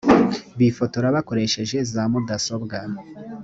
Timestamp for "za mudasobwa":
1.93-2.77